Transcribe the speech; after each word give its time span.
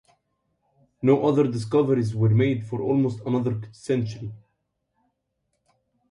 No 1.03 1.27
other 1.27 1.43
discoveries 1.43 2.15
were 2.15 2.31
made 2.31 2.65
for 2.65 2.81
almost 2.81 3.19
another 3.23 3.61
century. 3.71 4.33